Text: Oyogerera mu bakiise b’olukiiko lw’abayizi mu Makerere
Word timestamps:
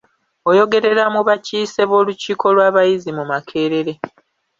Oyogerera 0.49 1.03
mu 1.15 1.21
bakiise 1.27 1.81
b’olukiiko 1.89 2.45
lw’abayizi 2.55 3.09
mu 3.17 3.23
Makerere 3.31 3.93